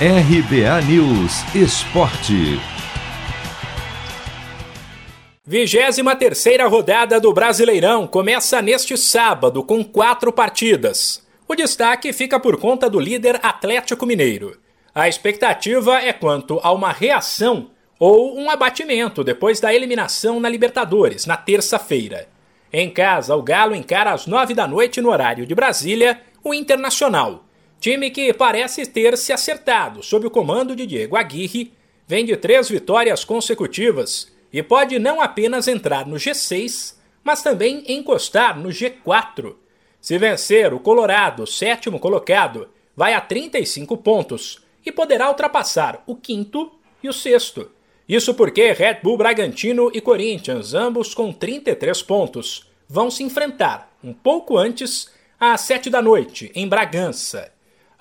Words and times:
RBA 0.00 0.82
News 0.88 1.54
Esporte. 1.54 2.60
23 5.46 6.18
terceira 6.18 6.66
rodada 6.66 7.20
do 7.20 7.32
Brasileirão 7.32 8.04
começa 8.04 8.60
neste 8.60 8.96
sábado 8.96 9.62
com 9.62 9.84
quatro 9.84 10.32
partidas. 10.32 11.24
O 11.46 11.54
destaque 11.54 12.12
fica 12.12 12.40
por 12.40 12.58
conta 12.58 12.90
do 12.90 12.98
líder 12.98 13.38
Atlético 13.40 14.04
Mineiro. 14.04 14.58
A 14.92 15.08
expectativa 15.08 16.00
é 16.00 16.12
quanto 16.12 16.58
a 16.64 16.72
uma 16.72 16.90
reação 16.90 17.70
ou 17.96 18.36
um 18.36 18.50
abatimento 18.50 19.22
depois 19.22 19.60
da 19.60 19.72
eliminação 19.72 20.40
na 20.40 20.48
Libertadores, 20.48 21.24
na 21.24 21.36
terça-feira. 21.36 22.26
Em 22.72 22.90
casa, 22.90 23.36
o 23.36 23.42
Galo 23.44 23.76
encara 23.76 24.12
às 24.12 24.26
nove 24.26 24.54
da 24.54 24.66
noite 24.66 25.00
no 25.00 25.10
horário 25.10 25.46
de 25.46 25.54
Brasília 25.54 26.20
o 26.42 26.52
Internacional. 26.52 27.44
Time 27.80 28.10
que 28.10 28.32
parece 28.32 28.86
ter 28.86 29.16
se 29.18 29.32
acertado 29.32 30.02
sob 30.02 30.26
o 30.26 30.30
comando 30.30 30.74
de 30.74 30.86
Diego 30.86 31.16
Aguirre, 31.16 31.72
vem 32.06 32.24
de 32.24 32.36
três 32.36 32.68
vitórias 32.68 33.24
consecutivas 33.24 34.32
e 34.52 34.62
pode 34.62 34.98
não 34.98 35.20
apenas 35.20 35.68
entrar 35.68 36.06
no 36.06 36.16
G6, 36.16 36.94
mas 37.22 37.42
também 37.42 37.82
encostar 37.88 38.58
no 38.58 38.68
G4. 38.68 39.56
Se 40.00 40.18
vencer, 40.18 40.72
o 40.74 40.78
Colorado, 40.78 41.46
sétimo 41.46 41.98
colocado, 41.98 42.68
vai 42.94 43.14
a 43.14 43.20
35 43.20 43.96
pontos 43.96 44.62
e 44.84 44.92
poderá 44.92 45.28
ultrapassar 45.28 46.02
o 46.06 46.14
quinto 46.14 46.70
e 47.02 47.08
o 47.08 47.12
sexto. 47.12 47.70
Isso 48.08 48.34
porque 48.34 48.72
Red 48.72 49.00
Bull 49.02 49.16
Bragantino 49.16 49.90
e 49.94 50.00
Corinthians, 50.00 50.74
ambos 50.74 51.14
com 51.14 51.32
33 51.32 52.02
pontos, 52.02 52.70
vão 52.86 53.10
se 53.10 53.22
enfrentar 53.22 53.90
um 54.04 54.12
pouco 54.12 54.58
antes, 54.58 55.10
às 55.40 55.62
7 55.62 55.88
da 55.88 56.02
noite, 56.02 56.52
em 56.54 56.68
Bragança. 56.68 57.50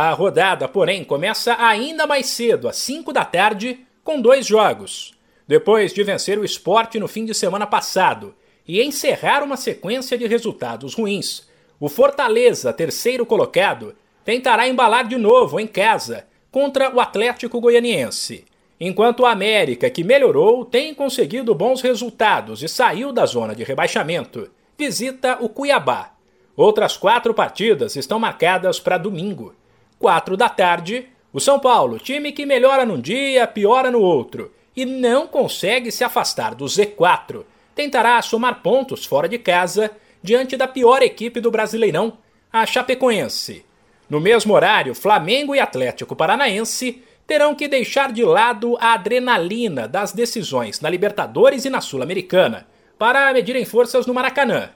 A 0.00 0.12
rodada, 0.12 0.68
porém, 0.68 1.02
começa 1.02 1.56
ainda 1.58 2.06
mais 2.06 2.26
cedo, 2.26 2.68
às 2.68 2.76
5 2.76 3.12
da 3.12 3.24
tarde, 3.24 3.80
com 4.04 4.20
dois 4.20 4.46
jogos. 4.46 5.12
Depois 5.44 5.92
de 5.92 6.04
vencer 6.04 6.38
o 6.38 6.44
esporte 6.44 7.00
no 7.00 7.08
fim 7.08 7.24
de 7.24 7.34
semana 7.34 7.66
passado 7.66 8.32
e 8.64 8.80
encerrar 8.80 9.42
uma 9.42 9.56
sequência 9.56 10.16
de 10.16 10.24
resultados 10.24 10.94
ruins, 10.94 11.48
o 11.80 11.88
Fortaleza, 11.88 12.72
terceiro 12.72 13.26
colocado, 13.26 13.92
tentará 14.24 14.68
embalar 14.68 15.08
de 15.08 15.16
novo 15.16 15.58
em 15.58 15.66
casa 15.66 16.28
contra 16.48 16.94
o 16.94 17.00
Atlético 17.00 17.60
Goianiense. 17.60 18.44
Enquanto 18.78 19.24
o 19.24 19.26
América, 19.26 19.90
que 19.90 20.04
melhorou, 20.04 20.64
tem 20.64 20.94
conseguido 20.94 21.56
bons 21.56 21.82
resultados 21.82 22.62
e 22.62 22.68
saiu 22.68 23.12
da 23.12 23.26
zona 23.26 23.52
de 23.52 23.64
rebaixamento, 23.64 24.48
visita 24.78 25.38
o 25.40 25.48
Cuiabá. 25.48 26.12
Outras 26.56 26.96
quatro 26.96 27.34
partidas 27.34 27.96
estão 27.96 28.20
marcadas 28.20 28.78
para 28.78 28.96
domingo. 28.96 29.56
4 29.98 30.36
da 30.36 30.48
tarde, 30.48 31.08
o 31.32 31.40
São 31.40 31.58
Paulo, 31.58 31.98
time 31.98 32.32
que 32.32 32.46
melhora 32.46 32.86
num 32.86 33.00
dia, 33.00 33.46
piora 33.46 33.90
no 33.90 34.00
outro 34.00 34.52
e 34.76 34.84
não 34.84 35.26
consegue 35.26 35.90
se 35.90 36.04
afastar 36.04 36.54
do 36.54 36.64
Z4, 36.64 37.44
tentará 37.74 38.22
somar 38.22 38.62
pontos 38.62 39.04
fora 39.04 39.28
de 39.28 39.36
casa 39.36 39.90
diante 40.22 40.56
da 40.56 40.68
pior 40.68 41.02
equipe 41.02 41.40
do 41.40 41.50
Brasileirão, 41.50 42.18
a 42.52 42.64
Chapecoense. 42.64 43.64
No 44.08 44.20
mesmo 44.20 44.54
horário, 44.54 44.94
Flamengo 44.94 45.54
e 45.54 45.60
Atlético 45.60 46.14
Paranaense 46.14 47.02
terão 47.26 47.54
que 47.54 47.66
deixar 47.68 48.12
de 48.12 48.24
lado 48.24 48.76
a 48.80 48.94
adrenalina 48.94 49.86
das 49.86 50.12
decisões 50.12 50.80
na 50.80 50.88
Libertadores 50.88 51.64
e 51.64 51.70
na 51.70 51.80
Sul-Americana 51.80 52.66
para 52.96 53.32
medirem 53.32 53.64
forças 53.64 54.06
no 54.06 54.14
Maracanã. 54.14 54.70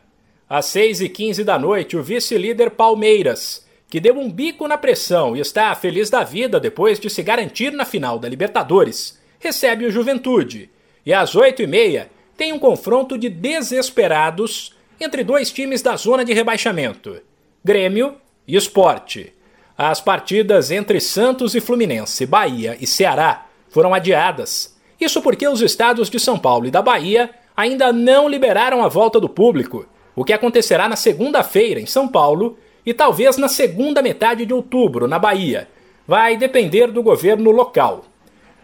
Às 0.48 0.67
6h15 0.67 1.45
da 1.45 1.59
noite, 1.59 1.97
o 1.97 2.03
vice-líder 2.03 2.73
Palmeiras 2.73 3.65
que 3.93 4.01
deu 4.01 4.19
um 4.19 4.33
bico 4.33 4.67
na 4.67 4.79
pressão 4.79 5.37
e 5.37 5.41
está 5.41 5.75
feliz 5.75 6.09
da 6.09 6.25
vida 6.25 6.59
depois 6.59 6.98
de 6.98 7.11
se 7.11 7.23
garantir 7.23 7.71
na 7.73 7.85
final 7.85 8.19
da 8.19 8.27
Libertadores, 8.27 9.21
recebe 9.39 9.84
o 9.84 9.91
Juventude. 9.91 10.71
E 11.05 11.12
às 11.12 11.37
8h30 11.37 12.07
tem 12.34 12.55
um 12.55 12.59
confronto 12.59 13.19
de 13.19 13.29
desesperados 13.29 14.75
entre 14.99 15.22
dois 15.22 15.53
times 15.53 15.83
da 15.83 15.94
zona 15.94 16.25
de 16.25 16.33
rebaixamento: 16.33 17.21
Grêmio 17.62 18.16
e 18.49 18.56
Esporte. 18.56 19.34
As 19.77 20.00
partidas 20.00 20.71
entre 20.71 20.99
Santos 20.99 21.55
e 21.55 21.61
Fluminense, 21.61 22.25
Bahia 22.25 22.78
e 22.81 22.87
Ceará 22.87 23.45
foram 23.69 23.93
adiadas. 23.93 24.75
Isso 24.99 25.21
porque 25.21 25.47
os 25.47 25.61
estados 25.61 26.09
de 26.09 26.19
São 26.19 26.39
Paulo 26.39 26.65
e 26.65 26.71
da 26.71 26.81
Bahia 26.81 27.28
ainda 27.55 27.93
não 27.93 28.27
liberaram 28.27 28.83
a 28.83 28.89
volta 28.89 29.21
do 29.21 29.28
público, 29.28 29.87
o 30.16 30.25
que 30.25 30.33
acontecerá 30.33 30.89
na 30.89 30.97
segunda-feira 30.97 31.78
em 31.78 31.84
São 31.84 32.09
Paulo 32.09 32.56
e 32.84 32.93
talvez 32.93 33.37
na 33.37 33.48
segunda 33.48 34.03
metade 34.03 34.44
de 34.44 34.53
outubro, 34.53 35.06
na 35.06 35.19
Bahia. 35.19 35.69
Vai 36.06 36.37
depender 36.37 36.88
do 36.88 37.03
governo 37.03 37.50
local. 37.50 38.04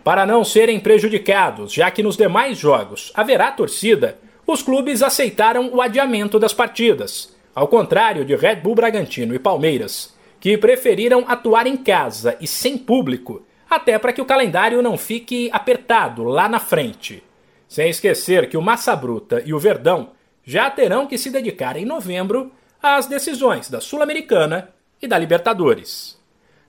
Para 0.02 0.26
não 0.26 0.44
serem 0.44 0.80
prejudicados, 0.80 1.72
já 1.72 1.90
que 1.90 2.02
nos 2.02 2.16
demais 2.16 2.58
jogos 2.58 3.12
haverá 3.14 3.50
torcida, 3.52 4.18
os 4.46 4.62
clubes 4.62 5.02
aceitaram 5.02 5.70
o 5.72 5.82
adiamento 5.82 6.38
das 6.38 6.52
partidas, 6.52 7.36
ao 7.54 7.68
contrário 7.68 8.24
de 8.24 8.34
Red 8.34 8.56
Bull 8.56 8.74
Bragantino 8.74 9.34
e 9.34 9.38
Palmeiras, 9.38 10.16
que 10.40 10.56
preferiram 10.56 11.24
atuar 11.28 11.66
em 11.66 11.76
casa 11.76 12.36
e 12.40 12.46
sem 12.46 12.78
público, 12.78 13.44
até 13.68 13.98
para 13.98 14.12
que 14.12 14.22
o 14.22 14.24
calendário 14.24 14.80
não 14.80 14.96
fique 14.96 15.50
apertado 15.52 16.24
lá 16.24 16.48
na 16.48 16.58
frente. 16.58 17.22
Sem 17.68 17.90
esquecer 17.90 18.48
que 18.48 18.56
o 18.56 18.62
Massa 18.62 18.96
Bruta 18.96 19.42
e 19.44 19.52
o 19.52 19.58
Verdão 19.58 20.12
já 20.42 20.70
terão 20.70 21.06
que 21.06 21.18
se 21.18 21.28
dedicar 21.28 21.76
em 21.76 21.84
novembro 21.84 22.50
às 22.82 23.06
decisões 23.06 23.68
da 23.68 23.80
Sul-Americana 23.80 24.72
e 25.00 25.06
da 25.06 25.18
Libertadores. 25.18 26.18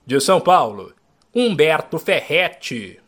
De 0.04 0.20
São 0.20 0.40
Paulo, 0.40 0.92
Humberto 1.34 1.98
Ferretti. 1.98 2.98